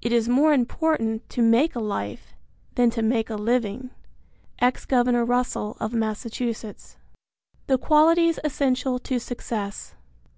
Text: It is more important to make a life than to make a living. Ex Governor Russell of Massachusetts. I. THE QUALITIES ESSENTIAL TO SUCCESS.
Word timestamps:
It 0.00 0.12
is 0.12 0.30
more 0.30 0.54
important 0.54 1.28
to 1.28 1.42
make 1.42 1.74
a 1.74 1.78
life 1.78 2.32
than 2.74 2.88
to 2.88 3.02
make 3.02 3.28
a 3.28 3.34
living. 3.36 3.90
Ex 4.60 4.86
Governor 4.86 5.26
Russell 5.26 5.76
of 5.78 5.92
Massachusetts. 5.92 6.96
I. 6.96 7.18
THE 7.66 7.78
QUALITIES 7.78 8.38
ESSENTIAL 8.44 8.98
TO 9.00 9.18
SUCCESS. 9.20 9.94